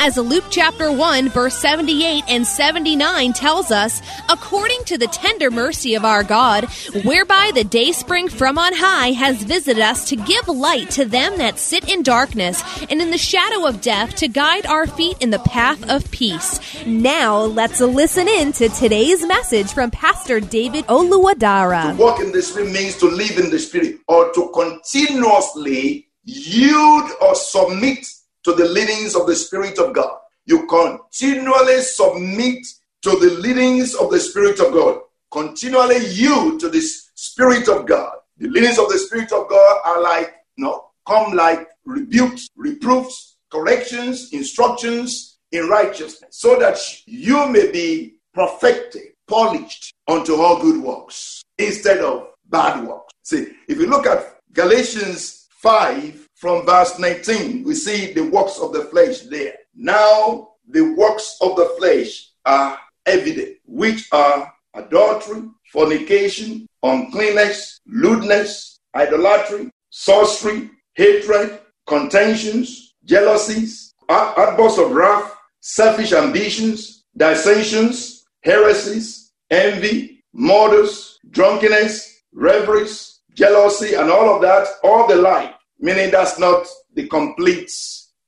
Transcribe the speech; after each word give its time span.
As 0.00 0.16
Luke 0.16 0.44
chapter 0.48 0.92
1, 0.92 1.28
verse 1.30 1.58
78 1.58 2.22
and 2.28 2.46
79 2.46 3.32
tells 3.32 3.72
us, 3.72 4.00
according 4.28 4.84
to 4.84 4.96
the 4.96 5.08
tender 5.08 5.50
mercy 5.50 5.96
of 5.96 6.04
our 6.04 6.22
God, 6.22 6.66
whereby 7.02 7.50
the 7.52 7.64
day 7.64 7.90
spring 7.90 8.28
from 8.28 8.58
on 8.58 8.74
high 8.76 9.10
has 9.10 9.42
visited 9.42 9.82
us 9.82 10.08
to 10.10 10.16
give 10.16 10.46
light 10.46 10.88
to 10.90 11.04
them 11.04 11.36
that 11.38 11.58
sit 11.58 11.92
in 11.92 12.04
darkness 12.04 12.62
and 12.88 13.02
in 13.02 13.10
the 13.10 13.18
shadow 13.18 13.66
of 13.66 13.80
death 13.80 14.14
to 14.16 14.28
guide 14.28 14.66
our 14.66 14.86
feet 14.86 15.16
in 15.20 15.30
the 15.30 15.40
path 15.40 15.90
of 15.90 16.08
peace. 16.12 16.60
Now 16.86 17.40
let's 17.40 17.80
listen 17.80 18.28
in 18.28 18.52
to 18.52 18.68
today's 18.68 19.26
message 19.26 19.72
from 19.72 19.90
Pastor 19.90 20.38
David 20.38 20.86
Oluwadara. 20.86 21.96
To 21.96 22.00
walk 22.00 22.20
in 22.20 22.30
the 22.30 22.40
Spirit 22.40 22.70
means 22.70 22.96
to 22.98 23.10
live 23.10 23.36
in 23.36 23.50
the 23.50 23.58
Spirit 23.58 23.96
or 24.06 24.32
to 24.32 24.48
continuously 24.54 26.08
yield 26.22 27.10
or 27.20 27.34
submit 27.34 28.06
to 28.48 28.54
the 28.54 28.68
leadings 28.70 29.14
of 29.14 29.26
the 29.26 29.36
Spirit 29.36 29.78
of 29.78 29.92
God. 29.92 30.16
You 30.46 30.66
continually 30.68 31.82
submit 31.82 32.66
to 33.02 33.10
the 33.10 33.36
leadings 33.40 33.94
of 33.94 34.10
the 34.10 34.18
Spirit 34.18 34.58
of 34.58 34.72
God. 34.72 35.00
Continually 35.30 35.98
yield 36.06 36.58
to 36.60 36.70
the 36.70 36.80
Spirit 36.80 37.68
of 37.68 37.84
God. 37.84 38.10
The 38.38 38.48
leadings 38.48 38.78
of 38.78 38.88
the 38.88 38.98
Spirit 38.98 39.32
of 39.32 39.50
God 39.50 39.80
are 39.84 40.00
like, 40.00 40.34
you 40.56 40.64
know, 40.64 40.86
come 41.06 41.32
like 41.34 41.68
rebukes, 41.84 42.48
reproofs, 42.56 43.36
corrections, 43.50 44.30
instructions 44.32 45.38
in 45.52 45.68
righteousness, 45.68 46.38
so 46.38 46.58
that 46.58 46.78
you 47.04 47.46
may 47.48 47.70
be 47.70 48.14
perfected, 48.32 49.08
polished 49.26 49.92
unto 50.06 50.36
all 50.36 50.62
good 50.62 50.82
works 50.82 51.42
instead 51.58 51.98
of 51.98 52.28
bad 52.46 52.86
works. 52.86 53.12
See, 53.24 53.48
if 53.68 53.78
you 53.78 53.88
look 53.88 54.06
at 54.06 54.40
Galatians 54.54 55.48
5 55.50 56.27
from 56.38 56.64
verse 56.64 57.00
19, 57.00 57.64
we 57.64 57.74
see 57.74 58.12
the 58.12 58.22
works 58.22 58.60
of 58.60 58.72
the 58.72 58.84
flesh 58.84 59.22
there. 59.22 59.54
Now, 59.74 60.50
the 60.68 60.94
works 60.94 61.36
of 61.40 61.56
the 61.56 61.74
flesh 61.78 62.30
are 62.46 62.78
evident, 63.06 63.56
which 63.66 64.06
are 64.12 64.52
adultery, 64.74 65.42
fornication, 65.72 66.68
uncleanness, 66.84 67.80
lewdness, 67.86 68.78
idolatry, 68.94 69.68
sorcery, 69.90 70.70
hatred, 70.94 71.58
contentions, 71.88 72.94
jealousies, 73.04 73.92
outbursts 74.08 74.78
of 74.78 74.92
wrath, 74.92 75.34
selfish 75.58 76.12
ambitions, 76.12 77.04
dissensions, 77.16 78.24
heresies, 78.44 79.32
envy, 79.50 80.22
murders, 80.32 81.18
drunkenness, 81.30 82.22
reveries, 82.32 83.22
jealousy, 83.34 83.94
and 83.94 84.08
all 84.08 84.36
of 84.36 84.40
that, 84.40 84.68
all 84.84 85.08
the 85.08 85.16
like. 85.16 85.57
Meaning 85.78 86.10
that's 86.10 86.38
not 86.38 86.66
the 86.94 87.06
complete, 87.08 87.70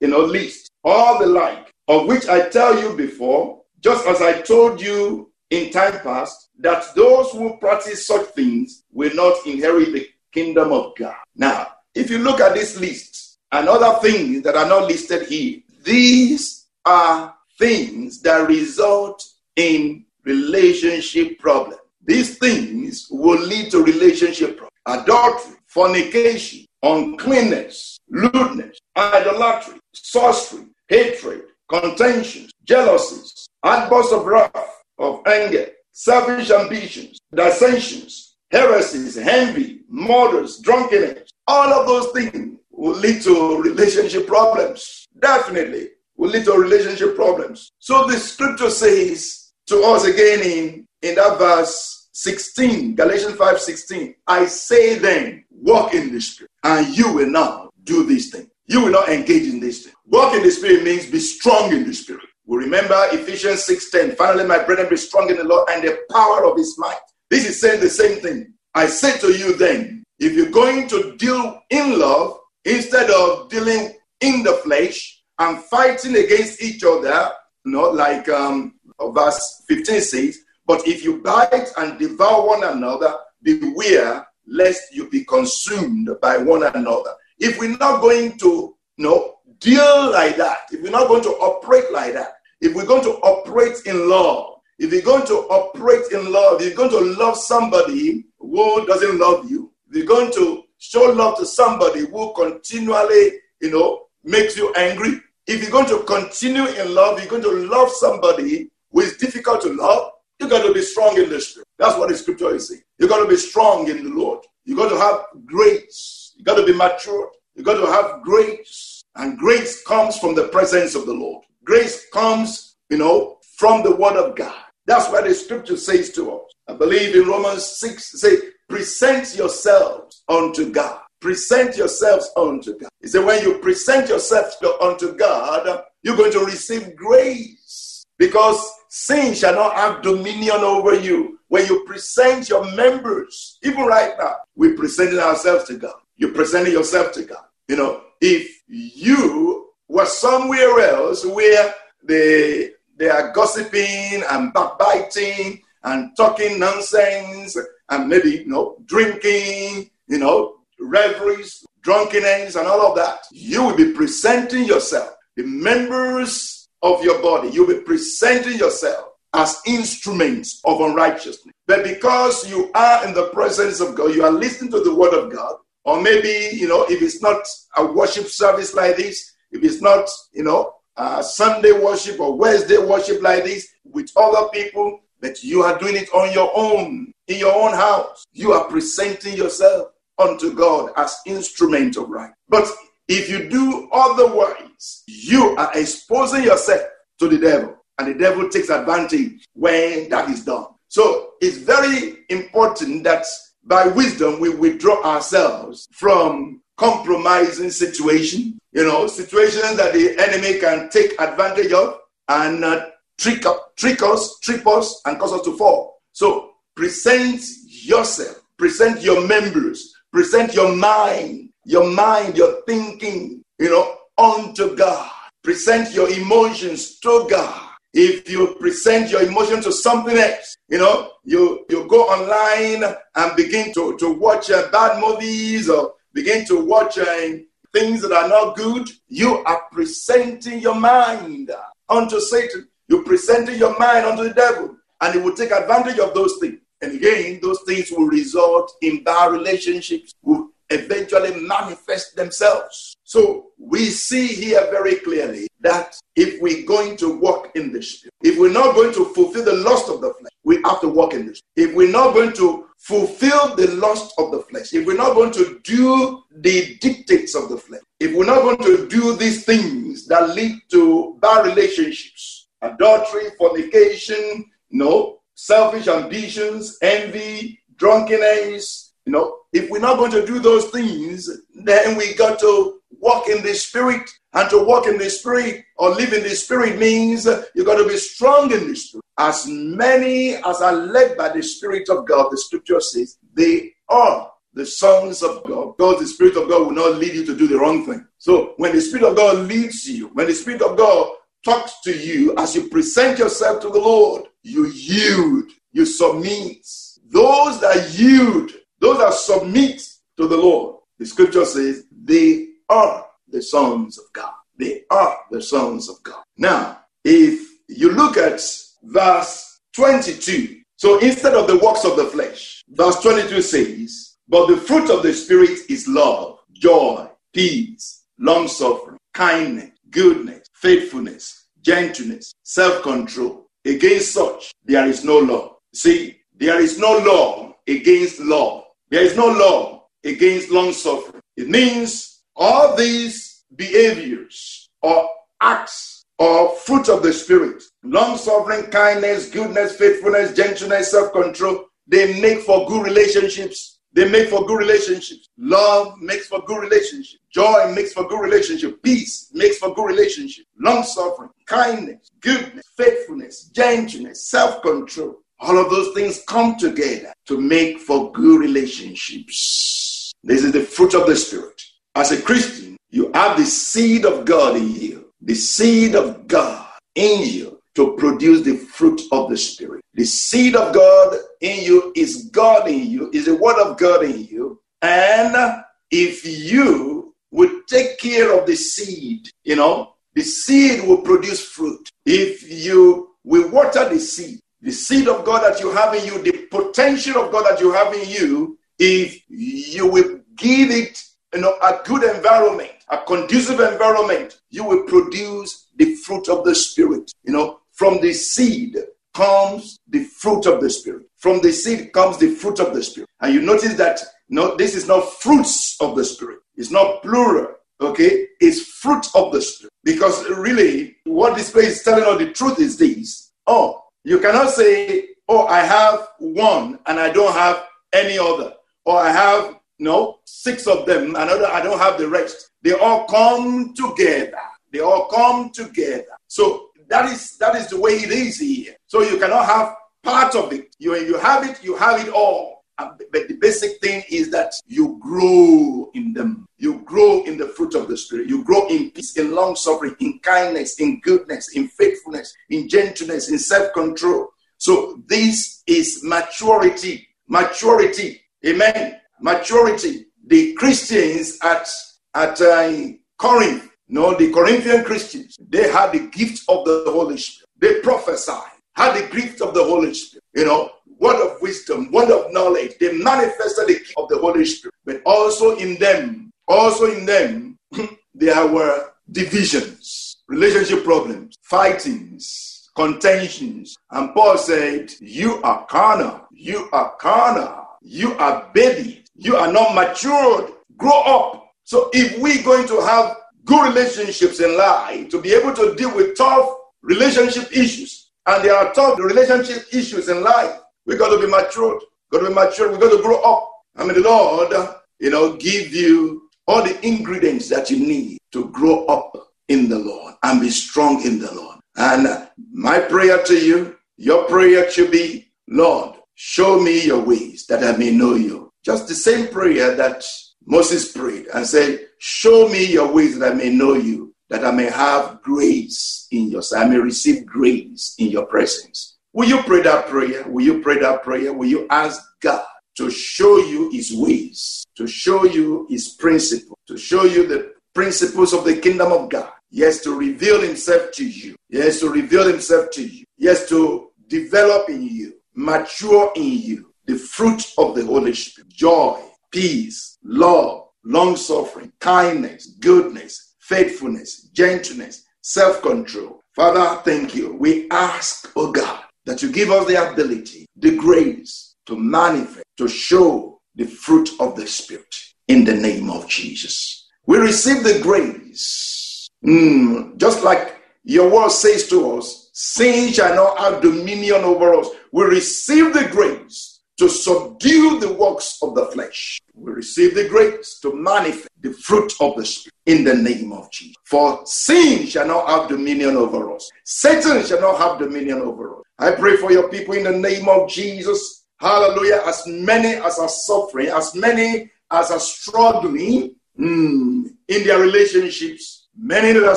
you 0.01 0.09
know, 0.09 0.21
list. 0.21 0.71
All 0.85 1.19
the 1.19 1.27
like, 1.27 1.71
of 1.89 2.07
which 2.07 2.29
I 2.29 2.49
tell 2.49 2.81
you 2.81 2.97
before, 2.97 3.63
just 3.81 4.07
as 4.07 4.23
I 4.23 4.41
told 4.41 4.81
you 4.81 5.33
in 5.51 5.71
time 5.71 6.01
past, 6.01 6.51
that 6.59 6.95
those 6.95 7.33
who 7.33 7.57
practice 7.59 8.07
such 8.07 8.27
things 8.29 8.85
will 8.93 9.15
not 9.15 9.45
inherit 9.47 9.93
the 9.93 10.09
kingdom 10.33 10.73
of 10.73 10.95
God. 10.97 11.17
Now, 11.35 11.69
if 11.95 12.11
you 12.11 12.19
look 12.19 12.41
at 12.41 12.55
this 12.55 12.79
list 12.79 13.39
and 13.51 13.69
other 13.69 13.99
things 14.01 14.43
that 14.43 14.55
are 14.57 14.69
not 14.69 14.87
listed 14.87 15.27
here, 15.27 15.61
these 15.83 16.67
are 16.85 17.35
things 17.59 18.21
that 18.23 18.49
result 18.49 19.27
in 19.57 20.05
relationship 20.25 21.39
problems. 21.39 21.81
These 22.05 22.39
things 22.39 23.09
will 23.11 23.41
lead 23.41 23.71
to 23.73 23.83
relationship 23.83 24.57
problems. 24.57 24.71
Adultery, 24.87 25.57
fornication, 25.67 26.67
uncleanness, 26.83 28.01
lewdness, 28.09 28.79
idolatry, 28.97 29.79
sorcery, 29.93 30.67
hatred, 30.89 31.43
contentions, 31.69 32.51
jealousies, 32.65 33.49
outbursts 33.65 34.13
of 34.13 34.25
wrath, 34.25 34.83
of 34.99 35.23
anger, 35.27 35.69
selfish 35.93 36.51
ambitions, 36.51 37.19
dissensions, 37.35 38.37
heresies, 38.51 39.17
envy, 39.17 39.81
murders, 39.89 40.59
drunkenness. 40.59 41.31
All 41.47 41.73
of 41.73 41.87
those 41.87 42.13
things 42.13 42.59
will 42.71 42.97
lead 42.97 43.23
to 43.23 43.61
relationship 43.63 44.27
problems. 44.27 45.07
Definitely 45.21 45.89
will 46.17 46.31
lead 46.31 46.45
to 46.45 46.53
relationship 46.53 47.17
problems. 47.17 47.73
So 47.79 48.07
the 48.07 48.17
scripture 48.17 48.71
says 48.71 49.53
to 49.67 49.83
us 49.85 50.05
again 50.05 50.41
in, 50.41 50.87
in 51.03 51.15
that 51.15 51.39
verse 51.39 52.00
16, 52.23 52.97
Galatians 52.97 53.35
5 53.37 53.61
16, 53.61 54.15
I 54.27 54.45
say 54.45 54.99
then, 54.99 55.43
walk 55.51 55.95
in 55.95 56.13
the 56.13 56.21
spirit, 56.21 56.51
and 56.63 56.95
you 56.95 57.11
will 57.15 57.31
not 57.31 57.73
do 57.85 58.05
this 58.05 58.29
thing. 58.29 58.51
You 58.67 58.83
will 58.85 58.93
not 58.93 59.09
engage 59.09 59.49
in 59.49 59.59
this 59.59 59.85
thing. 59.85 59.95
Walk 60.05 60.35
in 60.35 60.43
the 60.43 60.51
spirit 60.51 60.85
means 60.85 61.07
be 61.07 61.19
strong 61.19 61.73
in 61.73 61.87
the 61.87 61.95
spirit. 61.95 62.27
We 62.45 62.59
remember 62.59 62.95
Ephesians 63.13 63.65
6:10. 63.65 64.17
Finally, 64.17 64.45
my 64.45 64.63
brethren, 64.63 64.91
be 64.91 64.99
strong 64.99 65.31
in 65.31 65.39
the 65.39 65.45
Lord 65.45 65.67
and 65.71 65.83
the 65.83 65.99
power 66.11 66.45
of 66.45 66.59
his 66.59 66.77
might. 66.77 67.01
This 67.31 67.49
is 67.49 67.59
saying 67.59 67.81
the 67.81 67.89
same 67.89 68.21
thing. 68.21 68.53
I 68.75 68.87
say 68.87 69.17
to 69.21 69.33
you 69.33 69.57
then, 69.57 70.05
if 70.19 70.35
you're 70.35 70.51
going 70.51 70.89
to 70.89 71.17
deal 71.17 71.63
in 71.71 71.99
love 71.99 72.39
instead 72.67 73.09
of 73.11 73.49
dealing 73.49 73.95
in 74.21 74.43
the 74.43 74.55
flesh 74.65 75.23
and 75.39 75.65
fighting 75.65 76.17
against 76.17 76.61
each 76.63 76.85
other, 76.85 77.33
know, 77.65 77.89
like 77.91 78.29
um, 78.29 78.75
verse 79.01 79.65
15 79.69 80.01
says, 80.03 80.39
but 80.71 80.87
if 80.87 81.03
you 81.03 81.21
bite 81.21 81.69
and 81.79 81.99
devour 81.99 82.47
one 82.47 82.63
another, 82.63 83.13
beware 83.43 84.25
lest 84.47 84.95
you 84.95 85.11
be 85.11 85.25
consumed 85.25 86.09
by 86.23 86.37
one 86.39 86.63
another. 86.63 87.11
If 87.41 87.59
we're 87.59 87.77
not 87.77 88.01
going 88.01 88.39
to 88.39 88.77
you 88.97 89.05
know, 89.05 89.39
deal 89.59 90.13
like 90.13 90.37
that, 90.37 90.69
if 90.71 90.81
we're 90.81 90.93
not 90.93 91.09
going 91.09 91.25
to 91.25 91.31
operate 91.31 91.91
like 91.91 92.13
that, 92.13 92.35
if 92.61 92.73
we're 92.73 92.87
going 92.87 93.03
to 93.03 93.15
operate 93.15 93.79
in 93.87 94.09
love, 94.09 94.61
if 94.79 94.93
you're 94.93 95.03
going 95.03 95.27
to 95.27 95.39
operate 95.51 96.13
in 96.13 96.31
love, 96.31 96.61
if 96.61 96.69
you're 96.69 96.77
going 96.77 96.91
to 96.91 97.19
love 97.21 97.37
somebody 97.37 98.27
who 98.39 98.87
doesn't 98.87 99.19
love 99.19 99.51
you, 99.51 99.73
if 99.89 99.97
you're 99.97 100.07
going 100.07 100.33
to 100.35 100.63
show 100.79 101.03
love 101.11 101.37
to 101.39 101.47
somebody 101.47 102.07
who 102.07 102.33
continually, 102.35 103.41
you 103.61 103.73
know, 103.73 104.03
makes 104.23 104.57
you 104.57 104.73
angry, 104.75 105.21
if 105.49 105.63
you're 105.63 105.73
going 105.73 105.89
to 105.89 106.05
continue 106.05 106.65
in 106.65 106.95
love, 106.95 107.19
you're 107.19 107.29
going 107.29 107.43
to 107.43 107.67
love 107.69 107.91
somebody 107.91 108.71
who 108.93 109.01
is 109.01 109.17
difficult 109.17 109.63
to 109.63 109.73
love, 109.75 110.10
you 110.41 110.49
got 110.49 110.67
to 110.67 110.73
be 110.73 110.83
strong 110.83 111.19
in 111.19 111.29
the 111.29 111.41
spirit. 111.41 111.69
That's 111.79 111.99
what 111.99 112.09
the 112.09 112.17
scripture 112.17 112.55
is 112.55 112.69
saying. 112.69 112.83
You 112.99 113.09
got 113.09 113.23
to 113.23 113.29
be 113.29 113.37
strong 113.37 113.89
in 113.89 114.05
the 114.05 114.11
Lord. 114.11 114.45
You 114.65 114.77
got 114.77 114.89
to 114.89 114.97
have 114.97 115.27
grace. 115.47 116.33
You 116.37 116.45
got 116.45 116.57
to 116.57 116.65
be 116.65 116.73
mature. 116.73 117.31
You 117.55 117.63
got 117.63 117.75
to 117.75 117.87
have 117.87 118.23
grace. 118.23 119.03
And 119.17 119.39
grace 119.39 119.83
comes 119.85 120.19
from 120.19 120.35
the 120.35 120.49
presence 120.49 120.95
of 120.95 121.07
the 121.07 121.13
Lord. 121.13 121.45
Grace 121.65 122.09
comes, 122.11 122.77
you 122.89 122.99
know, 122.99 123.39
from 123.57 123.83
the 123.83 123.95
word 123.95 124.17
of 124.17 124.35
God. 124.35 124.65
That's 124.87 125.11
what 125.11 125.25
the 125.25 125.35
scripture 125.35 125.77
says 125.77 126.11
to 126.13 126.33
us. 126.33 126.55
I 126.69 126.75
believe 126.75 127.15
in 127.15 127.29
Romans 127.29 127.65
6, 127.79 128.21
say, 128.21 128.37
present 128.69 129.37
yourselves 129.37 130.23
unto 130.29 130.71
God. 130.71 131.01
Present 131.21 131.77
yourselves 131.77 132.31
unto 132.37 132.79
God. 132.79 132.89
He 133.03 133.09
said, 133.09 133.25
when 133.25 133.43
you 133.43 133.59
present 133.59 134.09
yourself 134.09 134.55
unto 134.81 135.15
God, 135.15 135.85
you're 136.03 136.17
going 136.17 136.33
to 136.33 136.47
receive 136.47 136.97
grace 136.97 138.05
because 138.19 138.67
sin 138.91 139.35
shall 139.35 139.55
not 139.55 139.75
have 139.75 140.03
dominion 140.03 140.59
over 140.59 140.95
you. 140.95 141.39
When 141.49 141.67
you 141.67 141.85
present 141.85 142.49
your 142.49 142.71
members, 142.75 143.59
even 143.63 143.87
right 143.87 144.13
now, 144.19 144.37
we're 144.55 144.77
presenting 144.77 145.19
ourselves 145.19 145.65
to 145.65 145.77
God. 145.77 145.95
You're 146.17 146.35
presenting 146.35 146.73
yourself 146.73 147.13
to 147.13 147.25
God. 147.25 147.45
You 147.67 147.77
know, 147.77 148.03
if 148.21 148.63
you 148.69 149.71
were 149.89 150.07
somewhere 150.07 150.79
else 150.81 151.25
where 151.25 151.75
they 152.05 152.71
they 152.97 153.09
are 153.09 153.33
gossiping 153.33 154.23
and 154.31 154.53
backbiting 154.53 155.63
and 155.83 156.15
talking 156.17 156.59
nonsense 156.59 157.57
and 157.89 158.09
maybe 158.09 158.31
you 158.31 158.47
know 158.47 158.77
drinking, 158.85 159.91
you 160.09 160.19
know, 160.19 160.57
reveries, 160.79 161.65
drunkenness, 161.83 162.57
and 162.57 162.67
all 162.67 162.87
of 162.87 162.97
that, 162.97 163.21
you 163.33 163.63
will 163.65 163.77
be 163.77 163.93
presenting 163.93 164.65
yourself, 164.65 165.15
the 165.37 165.45
members 165.45 166.60
of 166.83 167.03
your 167.05 167.21
body, 167.21 167.51
you'll 167.51 167.67
be 167.67 167.81
presenting 167.81 168.59
yourself 168.59 169.07
as 169.33 169.61
instruments 169.67 170.61
of 170.65 170.81
unrighteousness. 170.81 171.55
But 171.67 171.85
because 171.85 172.49
you 172.51 172.71
are 172.75 173.07
in 173.07 173.15
the 173.15 173.29
presence 173.29 173.81
of 173.81 173.95
God, 173.95 174.15
you 174.15 174.25
are 174.25 174.31
listening 174.31 174.71
to 174.73 174.81
the 174.81 174.95
word 174.95 175.15
of 175.15 175.33
God, 175.33 175.57
or 175.85 176.01
maybe, 176.01 176.57
you 176.57 176.69
know, 176.69 176.85
if 176.89 177.01
it's 177.01 177.23
not 177.23 177.43
a 177.77 177.85
worship 177.85 178.27
service 178.27 178.75
like 178.75 178.97
this, 178.97 179.33
if 179.53 179.63
it's 179.63 179.81
not, 179.81 180.09
you 180.33 180.43
know, 180.43 180.75
Sunday 181.23 181.73
worship 181.73 182.21
or 182.21 182.37
Wednesday 182.37 182.79
worship 182.79 183.23
like 183.23 183.45
this 183.45 183.69
with 183.85 184.11
other 184.17 184.49
people, 184.49 185.01
but 185.21 185.43
you 185.43 185.63
are 185.63 185.79
doing 185.79 185.97
it 185.97 186.13
on 186.13 186.33
your 186.33 186.51
own, 186.55 187.13
in 187.29 187.39
your 187.39 187.55
own 187.55 187.75
house. 187.75 188.25
You 188.33 188.53
are 188.53 188.65
presenting 188.65 189.37
yourself 189.37 189.89
unto 190.19 190.53
God 190.53 190.93
as 190.97 191.17
instrument 191.27 191.97
of 191.97 192.09
right. 192.11 192.33
But 192.49 192.67
if 193.11 193.29
you 193.29 193.49
do 193.49 193.89
otherwise, 193.91 195.03
you 195.09 195.57
are 195.57 195.73
exposing 195.75 196.45
yourself 196.45 196.81
to 197.19 197.29
the 197.29 197.39
devil, 197.39 197.77
and 197.99 198.09
the 198.09 198.19
devil 198.19 198.49
takes 198.49 198.71
advantage 198.71 199.45
when 199.53 200.09
that 200.11 200.31
is 200.31 200.45
done. 200.45 200.67
So 200.87 201.33
it's 201.41 201.59
very 201.59 202.19
important 202.29 203.03
that 203.05 203.27
by 203.65 203.89
wisdom 203.89 204.39
we 204.39 204.51
withdraw 204.51 205.03
ourselves 205.03 205.89
from 205.91 206.63
compromising 206.77 207.71
situations, 207.71 208.55
you 208.73 208.85
know, 208.85 209.09
situations 209.09 209.77
that 209.77 209.93
the 209.93 210.17
enemy 210.19 210.61
can 210.61 210.89
take 210.89 211.21
advantage 211.21 211.73
of 211.73 211.99
and 212.29 212.65
uh, 212.65 212.87
trick, 213.19 213.45
trick 213.77 214.03
us, 214.05 214.39
trip 214.39 214.65
us, 214.69 215.01
and 215.05 215.19
cause 215.19 215.33
us 215.33 215.43
to 215.43 215.57
fall. 215.57 216.01
So 216.13 216.53
present 216.77 217.43
yourself, 217.67 218.41
present 218.57 219.03
your 219.03 219.27
members, 219.27 219.95
present 220.13 220.55
your 220.55 220.75
mind, 220.75 221.50
your 221.65 221.91
mind, 221.91 222.37
your 222.37 222.63
thinking, 222.67 223.43
you 223.59 223.71
know, 223.71 223.97
unto 224.17 224.77
God. 224.77 225.11
Present 225.43 225.95
your 225.95 226.11
emotions 226.11 226.99
to 227.01 227.27
God. 227.31 227.69
If 227.93 228.31
you 228.31 228.55
present 228.61 229.11
your 229.11 229.23
emotion 229.23 229.63
to 229.63 229.73
something 229.73 230.17
else, 230.17 230.57
you 230.69 230.79
know, 230.79 231.13
you, 231.25 231.65
you 231.69 231.89
go 231.89 232.03
online 232.03 232.95
and 233.17 233.37
begin 233.37 233.73
to, 233.75 233.97
to 233.99 234.13
watch 234.13 234.51
uh, 234.51 234.71
bad 234.71 235.01
movies 235.01 235.69
or 235.69 235.95
begin 236.13 236.45
to 236.47 236.65
watch 236.65 236.99
uh, 236.99 237.29
things 237.73 238.03
that 238.03 238.13
are 238.13 238.29
not 238.29 238.57
good, 238.57 238.89
you 239.09 239.39
are 239.39 239.63
presenting 239.73 240.61
your 240.61 240.75
mind 240.75 241.51
unto 241.89 242.21
Satan. 242.21 242.69
You're 242.89 243.05
presenting 243.05 243.59
your 243.59 243.79
mind 243.79 244.07
unto 244.07 244.25
the 244.25 244.35
devil, 244.35 244.77
and 245.01 245.15
he 245.15 245.21
will 245.21 245.35
take 245.35 245.53
advantage 245.53 245.99
of 245.99 246.15
those 246.15 246.37
things. 246.41 246.59
And 246.83 246.95
again, 246.95 247.41
those 247.43 247.61
things 247.67 247.91
will 247.91 248.07
result 248.07 248.73
in 248.83 249.05
bad 249.05 249.33
relationships, 249.33 250.13
will 250.23 250.50
eventually 250.71 251.35
manifest 251.41 252.17
themselves. 252.17 252.97
So 253.05 253.47
we 253.59 253.87
see 253.87 254.29
here 254.29 254.69
very 254.71 254.97
clearly 254.97 255.49
that 255.61 255.97
if 256.17 256.41
we're 256.41 256.65
going 256.67 256.97
to 256.99 257.19
walk 257.19 257.51
in 257.55 257.73
the 257.73 257.83
spirit, 257.83 258.13
if 258.23 258.39
we're 258.39 258.53
not 258.53 258.75
going 258.75 258.95
to 258.95 259.07
fulfill 259.07 259.45
the 259.45 259.53
lust 259.53 259.89
of 259.89 260.01
the 260.01 260.15
flesh, 260.15 260.33
we 260.45 260.61
have 260.65 260.81
to 260.81 260.89
walk 260.89 261.13
in 261.15 261.23
spirit. 261.35 261.43
If 261.57 261.75
we're 261.75 261.91
not 261.91 262.15
going 262.15 262.33
to 262.35 262.67
fulfill 262.79 263.55
the 263.57 263.71
lust 263.73 264.15
of 264.19 264.31
the 264.31 264.41
flesh, 264.43 264.73
if 264.73 264.87
we're 264.87 264.97
not 264.97 265.15
going 265.15 265.33
to 265.33 265.61
do 265.65 266.23
the 266.37 266.77
dictates 266.81 267.35
of 267.35 267.49
the 267.49 267.59
flesh, 267.59 267.83
if 267.99 268.15
we're 268.15 268.25
not 268.25 268.43
going 268.43 268.59
to 268.59 268.89
do 268.89 269.17
these 269.17 269.45
things 269.45 270.07
that 270.07 270.31
lead 270.31 270.59
to 270.71 271.19
bad 271.21 271.47
relationships, 271.47 272.49
adultery, 272.63 273.25
fornication, 273.37 274.47
no, 274.71 275.21
selfish 275.35 275.89
ambitions, 275.89 276.79
envy, 276.81 277.61
drunkenness, 277.77 278.93
you 279.07 279.13
know, 279.13 279.37
if 279.53 279.71
we're 279.71 279.81
not 279.81 279.99
going 279.99 280.13
to 280.13 280.27
do 280.27 280.39
those 280.39 280.67
things, 280.71 281.29
then 281.55 281.97
we 281.97 282.15
got 282.15 282.39
to 282.41 282.81
walk 282.99 283.29
in 283.29 283.43
the 283.43 283.55
spirit. 283.55 284.09
And 284.33 284.49
to 284.51 284.65
walk 284.65 284.87
in 284.87 284.97
the 284.97 285.11
spirit 285.11 285.65
or 285.77 285.91
live 285.91 286.13
in 286.13 286.23
the 286.23 286.31
spirit 286.31 286.79
means 286.79 287.27
you 287.55 287.65
got 287.65 287.79
to 287.79 287.89
be 287.89 287.97
strong 287.97 288.53
in 288.53 288.69
the 288.69 288.77
spirit. 288.77 289.05
As 289.19 289.45
many 289.49 290.37
as 290.37 290.61
are 290.61 290.73
led 290.73 291.17
by 291.17 291.31
the 291.31 291.43
spirit 291.43 291.89
of 291.89 292.07
God, 292.07 292.31
the 292.31 292.39
scripture 292.39 292.81
says, 292.81 293.19
they 293.35 293.73
are 293.89 294.31
the 294.55 294.65
sons 294.65 295.23
of 295.25 295.43
God. 295.45 295.77
Because 295.77 296.01
the 296.01 296.07
spirit 296.07 296.37
of 296.37 296.49
God 296.49 296.67
will 296.67 296.71
not 296.71 296.99
lead 296.99 297.15
you 297.15 297.27
to 297.27 297.37
do 297.37 297.49
the 297.49 297.59
wrong 297.59 297.85
thing. 297.85 298.07
So 298.19 298.55
when 298.57 298.73
the 298.73 298.81
spirit 298.81 299.05
of 299.05 299.17
God 299.17 299.49
leads 299.49 299.89
you, 299.89 300.09
when 300.15 300.29
the 300.29 300.35
spirit 300.35 300.63
of 300.63 300.77
God 300.77 301.11
talks 301.45 301.81
to 301.83 301.97
you 301.97 302.35
as 302.37 302.55
you 302.55 302.69
present 302.69 303.19
yourself 303.19 303.61
to 303.63 303.71
the 303.71 303.79
Lord, 303.79 304.25
you 304.43 304.67
yield, 304.69 305.51
you 305.73 305.87
submit. 305.87 306.65
Those 307.09 307.61
that 307.61 307.91
yield, 307.99 308.53
those 308.81 308.99
that 308.99 309.15
submit 309.15 309.83
to 310.17 310.27
the 310.27 310.37
Lord, 310.37 310.77
the 310.99 311.07
scripture 311.07 311.45
says 311.45 311.85
they 312.05 312.49
are 312.69 313.07
the 313.29 313.43
sons 313.43 313.99
of 313.99 314.05
God. 314.13 314.33
They 314.59 314.83
are 314.91 315.19
the 315.31 315.43
sons 315.43 315.89
of 315.89 316.03
God. 316.03 316.23
Now, 316.37 316.81
if 317.05 317.49
you 317.69 317.93
look 317.93 318.17
at 318.17 318.41
verse 318.83 319.61
22, 319.75 320.61
so 320.77 320.99
instead 320.99 321.35
of 321.35 321.47
the 321.47 321.59
works 321.59 321.85
of 321.85 321.97
the 321.97 322.07
flesh, 322.07 322.63
verse 322.69 322.99
22 323.01 323.43
says, 323.43 324.17
But 324.29 324.47
the 324.47 324.57
fruit 324.57 324.91
of 324.91 325.03
the 325.03 325.13
Spirit 325.13 325.59
is 325.69 325.87
love, 325.89 326.39
joy, 326.53 327.07
peace, 327.33 328.05
long 328.19 328.49
suffering, 328.49 328.99
kindness, 329.15 329.71
goodness, 329.91 330.47
faithfulness, 330.55 331.47
gentleness, 331.63 332.33
self 332.43 332.83
control. 332.83 333.47
Against 333.65 334.13
such, 334.13 334.53
there 334.65 334.87
is 334.87 335.05
no 335.05 335.19
law. 335.19 335.57
See, 335.75 336.19
there 336.35 336.61
is 336.61 336.79
no 336.79 336.99
law 336.99 337.55
against 337.69 338.21
law. 338.21 338.65
There 338.91 339.03
is 339.03 339.17
no 339.17 339.27
law 339.27 339.87
against 340.05 340.51
long 340.51 340.73
suffering. 340.73 341.23
It 341.37 341.49
means 341.49 342.23
all 342.37 342.77
these 342.77 343.45
behaviors 343.55 344.69
or 344.83 345.09
acts 345.41 346.05
or 346.19 346.55
fruit 346.57 346.89
of 346.89 347.03
the 347.03 347.13
Spirit, 347.13 347.63
long 347.83 348.19
suffering, 348.19 348.65
kindness, 348.71 349.31
goodness, 349.31 349.77
faithfulness, 349.77 350.35
gentleness, 350.35 350.91
self 350.91 351.13
control, 351.13 351.67
they 351.87 352.21
make 352.21 352.41
for 352.41 352.67
good 352.69 352.85
relationships 352.85 353.81
they 353.93 354.09
make 354.09 354.29
for 354.29 354.47
good 354.47 354.59
relationships. 354.59 355.29
Love 355.37 355.99
makes 356.01 356.29
for 356.29 356.41
good 356.43 356.61
relationship. 356.61 357.21
Joy 357.33 357.73
makes 357.75 357.93
for 357.93 358.07
good 358.07 358.21
relationship. 358.21 358.81
Peace 358.83 359.31
makes 359.33 359.59
for 359.59 359.75
good 359.75 359.87
relationship. 359.87 360.47
Long 360.59 360.85
suffering, 360.85 361.31
kindness, 361.47 362.11
goodness, 362.21 362.67
faithfulness, 362.77 363.45
gentleness, 363.47 364.29
self 364.29 364.63
control. 364.63 365.17
All 365.41 365.59
of 365.59 365.71
those 365.71 365.93
things 365.95 366.23
come 366.29 366.57
together 366.57 367.13
to 367.31 367.41
make 367.41 367.79
for 367.79 368.11
good 368.11 368.41
relationships. 368.41 370.13
This 370.25 370.43
is 370.43 370.51
the 370.51 370.63
fruit 370.63 370.95
of 370.95 371.07
the 371.07 371.15
Spirit. 371.15 371.63
As 371.95 372.11
a 372.11 372.21
Christian, 372.21 372.77
you 372.91 373.13
have 373.15 373.39
the 373.39 373.45
seed 373.45 374.05
of 374.05 374.25
God 374.25 374.57
in 374.57 374.75
you, 374.75 375.13
the 375.23 375.37
seed 375.37 375.95
of 375.95 376.27
God 376.27 376.67
in 376.97 377.23
you 377.29 377.61
to 377.77 377.95
produce 377.97 378.43
the 378.43 378.57
fruit 378.57 379.01
of 379.13 379.31
the 379.31 379.37
Spirit. 379.37 379.81
The 379.95 380.05
seed 380.05 380.57
of 380.57 380.75
God 380.75 381.19
in 381.41 381.65
you 381.65 381.93
is 381.95 382.29
God 382.33 382.69
in 382.69 382.91
you, 382.91 383.11
is 383.13 383.27
the 383.27 383.37
word 383.37 383.61
of 383.65 383.79
God 383.79 384.05
in 384.05 384.25
you. 384.25 384.61
And 384.83 385.63
if 385.93 386.27
you 386.27 387.15
would 387.31 387.69
take 387.69 388.01
care 388.01 388.37
of 388.37 388.45
the 388.49 388.57
seed, 388.57 389.29
you 389.45 389.55
know, 389.55 389.95
the 390.17 390.23
seed 390.23 390.85
will 390.85 391.03
produce 391.03 391.45
fruit. 391.45 391.89
If 392.05 392.51
you 392.51 393.15
will 393.23 393.49
water 393.51 393.89
the 393.89 394.01
seed, 394.01 394.41
the 394.61 394.73
seed 394.73 395.07
of 395.07 395.25
God 395.25 395.45
that 395.45 395.61
you 395.61 395.71
have 395.71 395.95
in 395.95 396.05
you, 396.05 396.21
the 396.23 396.40
potential 396.51 397.23
of 397.23 397.33
God 397.33 397.47
that 397.47 397.61
you 397.61 397.73
have 397.73 397.93
in 397.95 398.09
you, 398.09 398.59
if 398.79 399.23
you 399.29 399.87
will 399.87 400.21
give 400.37 400.71
it 400.71 401.03
you 401.35 401.41
know, 401.41 401.57
a 401.63 401.81
good 401.85 402.03
environment, 402.03 402.73
a 402.89 402.99
conducive 402.99 403.61
environment, 403.61 404.41
you 404.51 404.65
will 404.65 404.85
produce 404.85 405.69
the 405.77 405.95
fruit 405.97 406.29
of 406.29 406.45
the 406.45 406.55
Spirit. 406.55 407.13
You 407.25 407.33
know, 407.33 407.61
from 407.73 408.01
the 408.01 408.13
seed 408.13 408.77
comes 409.15 409.79
the 409.89 410.05
fruit 410.05 410.47
of 410.47 410.61
the 410.61 410.71
Spirit. 410.71 411.07
From 411.17 411.41
the 411.41 411.53
seed 411.53 411.93
comes 411.93 412.19
the 412.19 412.35
fruit 412.35 412.59
of 412.59 412.75
the 412.75 412.83
Spirit. 412.83 413.09
And 413.21 413.35
you 413.35 413.43
notice 413.43 413.75
that 413.75 414.01
no, 414.29 414.57
this 414.57 414.75
is 414.75 414.87
not 414.87 415.13
fruits 415.15 415.77
of 415.81 415.97
the 415.97 416.05
Spirit. 416.05 416.39
It's 416.57 416.71
not 416.71 417.03
plural. 417.03 417.55
Okay, 417.81 418.27
it's 418.41 418.61
fruit 418.61 419.07
of 419.15 419.33
the 419.33 419.41
Spirit. 419.41 419.73
Because 419.85 420.29
really, 420.29 420.97
what 421.05 421.37
this 421.37 421.51
place 421.51 421.79
is 421.79 421.83
telling 421.83 422.05
us 422.05 422.19
the 422.19 422.33
truth 422.33 422.59
is 422.61 422.77
this. 422.77 423.33
Oh, 423.47 423.85
you 424.05 424.19
cannot 424.21 424.51
say, 424.51 425.09
oh, 425.31 425.47
I 425.47 425.61
have 425.61 426.09
one 426.19 426.81
and 426.87 426.99
I 426.99 427.09
don't 427.11 427.33
have 427.33 427.65
any 427.93 428.19
other. 428.19 428.53
Or 428.85 428.99
I 428.99 429.11
have 429.11 429.57
no 429.79 430.19
six 430.25 430.67
of 430.67 430.85
them, 430.85 431.15
another 431.15 431.47
I 431.47 431.63
don't 431.63 431.79
have 431.79 431.99
the 431.99 432.09
rest. 432.09 432.51
They 432.63 432.73
all 432.73 433.07
come 433.07 433.73
together. 433.75 434.37
They 434.73 434.81
all 434.81 435.07
come 435.07 435.51
together. 435.51 436.17
So 436.27 436.71
that 436.89 437.07
is 437.07 437.39
that 437.39 437.55
is 437.57 437.69
the 437.69 437.81
way 437.81 437.93
it 437.93 438.11
is 438.11 438.39
here. 438.41 438.75
So 438.87 439.03
you 439.03 439.19
cannot 439.19 439.47
have 439.47 439.75
part 440.03 440.35
of 440.35 440.53
it. 440.53 440.75
You 440.79 440.97
you 440.97 441.19
have 441.19 441.49
it, 441.49 441.63
you 441.63 441.77
have 441.77 442.07
it 442.07 442.13
all. 442.13 442.65
But 442.79 443.29
the 443.29 443.37
basic 443.39 443.79
thing 443.83 444.03
is 444.09 444.31
that 444.31 444.55
you 444.67 444.99
grow 445.01 445.91
in 445.95 446.15
them. 446.15 446.47
you 446.57 446.81
grow 446.81 447.23
in 447.25 447.37
the 447.37 447.49
fruit 447.49 447.75
of 447.75 447.89
the 447.89 447.97
Spirit. 447.97 448.29
You 448.29 448.43
grow 448.43 448.67
in 448.69 448.91
peace, 448.91 449.17
in 449.19 449.35
long 449.35 449.55
suffering, 449.55 449.97
in 450.01 450.19
kindness, 450.21 450.81
in 450.81 451.01
goodness, 451.01 451.55
in 451.55 451.69
faithfulness, 451.69 452.35
in 452.49 452.69
gentleness, 452.69 453.31
in 453.31 453.39
self 453.39 453.73
control. 453.75 454.31
So 454.61 455.03
this 455.07 455.63
is 455.67 456.05
maturity. 456.05 457.09
Maturity. 457.27 458.21
Amen. 458.47 459.01
Maturity. 459.19 460.07
The 460.27 460.53
Christians 460.53 461.39
at, 461.43 461.67
at 462.15 462.39
uh, 462.43 462.89
Corinth, 463.17 463.71
no, 463.89 464.15
the 464.15 464.31
Corinthian 464.31 464.85
Christians, 464.85 465.39
they 465.49 465.71
had 465.71 465.93
the 465.93 466.11
gift 466.11 466.43
of 466.47 466.67
the 466.67 466.85
Holy 466.89 467.17
Spirit. 467.17 467.49
They 467.59 467.81
prophesied, 467.81 468.53
had 468.75 468.97
the 468.97 469.15
gift 469.17 469.41
of 469.41 469.55
the 469.55 469.65
Holy 469.65 469.95
Spirit. 469.95 470.25
You 470.35 470.45
know, 470.45 470.71
word 470.99 471.27
of 471.27 471.41
wisdom, 471.41 471.91
word 471.91 472.11
of 472.11 472.31
knowledge. 472.31 472.75
They 472.79 472.93
manifested 472.93 473.67
the 473.67 473.79
gift 473.79 473.95
of 473.97 474.11
the 474.11 474.19
Holy 474.19 474.45
Spirit. 474.45 474.75
But 474.85 475.01
also 475.07 475.57
in 475.57 475.79
them, 475.79 476.31
also 476.47 476.93
in 476.93 477.07
them, 477.07 477.59
there 478.15 478.47
were 478.47 478.91
divisions, 479.11 480.19
relationship 480.29 480.85
problems, 480.85 481.35
fightings, 481.43 482.50
contentions. 482.81 483.77
And 483.91 484.15
Paul 484.15 484.39
said, 484.39 484.93
You 485.01 485.43
are 485.43 485.67
carnal, 485.67 486.27
you 486.33 486.69
are 486.73 486.95
carnal, 486.97 487.69
you 487.83 488.15
are 488.15 488.49
baby, 488.55 489.05
you 489.15 489.37
are 489.37 489.53
not 489.53 489.75
matured. 489.75 490.53
Grow 490.79 491.01
up. 491.03 491.47
So 491.65 491.91
if 491.93 492.19
we're 492.21 492.43
going 492.43 492.67
to 492.69 492.81
have 492.81 493.17
good 493.45 493.69
relationships 493.69 494.41
in 494.41 494.57
life, 494.57 495.11
to 495.11 495.21
be 495.21 495.33
able 495.35 495.53
to 495.55 495.75
deal 495.75 495.95
with 495.95 496.17
tough 496.17 496.49
relationship 496.83 497.55
issues, 497.55 498.11
and 498.27 498.43
there 498.43 498.57
are 498.57 498.73
tough 498.73 498.99
relationship 498.99 499.67
issues 499.73 500.09
in 500.09 500.23
life, 500.23 500.59
we 500.87 500.97
got 500.97 501.11
to 501.11 501.21
be 501.21 501.31
matured. 501.31 501.83
Got 502.11 502.21
to 502.21 502.29
be 502.29 502.35
matured. 502.35 502.73
We 502.73 502.79
got 502.79 502.97
to 502.97 503.03
grow 503.03 503.21
up. 503.23 503.51
I 503.77 503.85
mean, 503.85 503.95
the 503.95 504.09
Lord, 504.09 504.53
you 504.99 505.11
know, 505.11 505.37
give 505.37 505.75
you 505.75 506.29
all 506.47 506.63
the 506.63 506.75
ingredients 506.85 507.49
that 507.51 507.71
you 507.71 507.79
need 507.79 508.19
to 508.33 508.47
grow 508.47 508.87
up 508.87 509.13
in 509.49 509.69
the 509.69 509.79
Lord 509.79 510.15
and 510.23 510.41
be 510.41 510.49
strong 510.51 511.05
in 511.05 511.19
the 511.19 511.33
Lord. 511.35 511.60
And 511.77 512.29
my 512.53 512.81
prayer 512.81 513.23
to 513.25 513.35
you, 513.35 513.77
your 513.97 514.25
prayer 514.25 514.71
should 514.71 514.91
be, 514.91 515.31
Lord, 515.49 515.97
show 516.15 516.59
me 516.61 516.85
your 516.85 517.01
ways 517.05 517.47
that 517.47 517.63
I 517.63 517.77
may 517.77 517.91
know 517.91 518.15
you. 518.15 518.53
Just 518.65 518.89
the 518.89 518.95
same 518.95 519.29
prayer 519.29 519.75
that 519.77 520.05
Moses 520.47 520.93
prayed 520.93 521.27
and 521.35 521.47
said, 521.47 521.87
Show 521.99 522.49
me 522.49 522.65
your 522.65 522.93
ways 522.93 523.19
that 523.19 523.33
I 523.33 523.35
may 523.35 523.51
know 523.51 523.75
you, 523.75 524.15
that 524.31 524.45
I 524.45 524.51
may 524.51 524.71
have 524.71 525.21
grace 525.23 526.07
in 526.11 526.31
your 526.31 526.43
I 526.57 526.65
may 526.67 526.79
receive 526.79 527.27
grace 527.27 527.95
in 527.99 528.09
your 528.09 528.27
presence. 528.27 528.97
Will 529.13 529.29
you 529.29 529.43
pray 529.43 529.63
that 529.63 529.87
prayer? 529.89 530.27
Will 530.29 530.45
you 530.45 530.61
pray 530.63 530.79
that 530.79 531.03
prayer? 531.03 531.33
Will 531.33 531.49
you 531.49 531.67
ask 531.71 532.01
God 532.21 532.45
to 532.77 532.91
show 532.91 533.39
you 533.39 533.71
his 533.71 533.95
ways, 533.95 534.65
to 534.77 534.87
show 534.87 535.25
you 535.25 535.67
his 535.69 535.89
principles, 535.91 536.59
to 536.69 536.79
show 536.79 537.05
you 537.05 537.27
the 537.27 537.53
principles 537.75 538.33
of 538.33 538.45
the 538.45 538.57
kingdom 538.57 538.93
of 538.93 539.09
God? 539.11 539.31
Yes, 539.51 539.81
to 539.83 539.99
reveal 539.99 540.41
himself 540.41 540.93
to 540.93 541.05
you. 541.05 541.35
Yes, 541.51 541.81
to 541.81 541.91
reveal 541.91 542.27
himself 542.27 542.71
to 542.73 542.87
you. 542.87 543.05
Yes, 543.19 543.49
to 543.49 543.91
develop 544.09 544.69
in 544.69 544.83
you, 544.83 545.15
mature 545.35 546.13
in 546.17 546.39
you 546.39 546.73
the 546.87 546.97
fruit 546.97 547.53
of 547.59 547.75
the 547.75 547.85
Holy 547.85 548.15
Spirit 548.15 548.49
joy, 548.49 549.01
peace, 549.31 549.99
love, 550.03 550.69
long 550.85 551.17
suffering, 551.17 551.73
kindness, 551.81 552.47
goodness, 552.61 553.35
faithfulness, 553.41 554.29
gentleness, 554.33 555.05
self 555.23 555.61
control. 555.63 556.21
Father, 556.35 556.81
thank 556.83 557.15
you. 557.15 557.35
We 557.35 557.69
ask, 557.71 558.31
oh 558.37 558.53
God, 558.53 558.81
that 559.05 559.23
you 559.23 559.31
give 559.33 559.51
us 559.51 559.67
the 559.67 559.91
ability, 559.93 560.47
the 560.57 560.77
grace 560.77 561.57
to 561.67 561.77
manifest, 561.77 562.45
to 562.59 562.69
show 562.69 563.41
the 563.57 563.65
fruit 563.65 564.11
of 564.21 564.37
the 564.37 564.47
Spirit 564.47 564.95
in 565.29 565.45
the 565.45 565.55
name 565.55 565.91
of 565.91 566.09
Jesus. 566.09 566.89
We 567.07 567.19
receive 567.19 567.65
the 567.65 567.81
grace, 567.83 569.09
mm, 569.25 569.97
just 569.97 570.23
like 570.23 570.60
your 570.85 571.11
word 571.11 571.31
says 571.31 571.69
to 571.69 571.99
us, 571.99 572.31
sin 572.33 572.93
shall 572.93 573.15
not 573.15 573.39
have 573.39 573.63
dominion 573.63 574.25
over 574.25 574.55
us. 574.55 574.69
We 574.93 575.05
receive 575.05 575.73
the 575.73 575.89
grace 575.89 576.61
to 576.79 576.89
subdue 576.89 577.79
the 577.79 577.93
works 577.93 578.39
of 578.43 578.55
the 578.55 578.67
flesh. 578.67 579.21
We 579.35 579.53
receive 579.53 579.95
the 579.95 580.09
grace 580.09 580.59
to 580.61 580.75
manifest 580.75 581.29
the 581.43 581.53
fruit 581.53 581.93
of 582.01 582.17
the 582.17 582.25
Spirit 582.25 582.55
in 582.65 582.85
the 582.85 582.95
name 582.95 583.33
of 583.33 583.51
Jesus. 583.51 583.77
For 583.85 584.21
sin 584.25 584.87
shall 584.87 585.07
not 585.07 585.29
have 585.29 585.49
dominion 585.49 585.97
over 585.97 586.35
us. 586.35 586.51
Satan 586.65 587.25
shall 587.27 587.41
not 587.41 587.59
have 587.59 587.79
dominion 587.79 588.23
over 588.23 588.57
us. 588.57 588.63
I 588.79 588.93
pray 588.93 589.17
for 589.19 589.31
your 589.31 589.51
people 589.51 589.75
in 589.75 589.85
the 589.85 589.99
name 589.99 590.29
of 590.29 590.49
Jesus. 590.49 591.27
Hallelujah. 591.39 592.03
As 592.07 592.27
many 592.27 592.81
as 592.81 592.99
are 592.99 593.09
suffering, 593.09 593.69
as 593.69 593.95
many 593.95 594.51
as 594.71 594.91
are 594.91 595.01
struggling 595.01 596.15
mm, 596.39 597.05
in 597.29 597.45
their 597.45 597.61
relationships, 597.61 598.69
many 598.75 599.13
that 599.13 599.29
are 599.29 599.37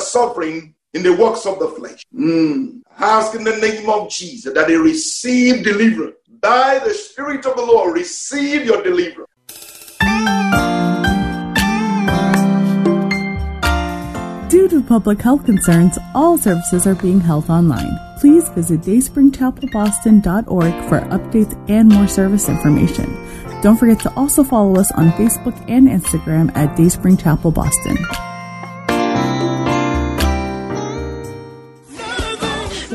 suffering 0.00 0.74
in 0.94 1.02
the 1.02 1.12
works 1.12 1.44
of 1.44 1.58
the 1.58 1.68
flesh. 1.68 2.06
Mm. 2.14 2.80
Ask 2.98 3.34
in 3.34 3.44
the 3.44 3.56
name 3.56 3.90
of 3.90 4.10
Jesus 4.10 4.54
that 4.54 4.68
they 4.68 4.76
receive 4.76 5.64
deliverance. 5.64 6.16
By 6.40 6.80
the 6.84 6.94
Spirit 6.94 7.44
of 7.46 7.56
the 7.56 7.62
Lord, 7.62 7.94
receive 7.94 8.64
your 8.64 8.82
deliverance. 8.82 9.30
Due 14.50 14.68
to 14.68 14.82
public 14.82 15.20
health 15.20 15.44
concerns, 15.44 15.98
all 16.14 16.38
services 16.38 16.86
are 16.86 16.94
being 16.94 17.20
held 17.20 17.50
online. 17.50 17.98
Please 18.20 18.48
visit 18.50 18.80
dayspringchapelboston.org 18.82 20.88
for 20.88 21.00
updates 21.10 21.68
and 21.68 21.88
more 21.88 22.06
service 22.06 22.48
information. 22.48 23.12
Don't 23.62 23.76
forget 23.76 23.98
to 24.00 24.14
also 24.14 24.44
follow 24.44 24.78
us 24.78 24.92
on 24.92 25.10
Facebook 25.12 25.58
and 25.68 25.88
Instagram 25.88 26.54
at 26.56 26.76
Dayspring 26.76 27.16
Chapel 27.16 27.50
Boston. 27.50 27.96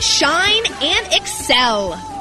shine, 0.00 0.64
and 0.80 1.12
excel. 1.12 2.11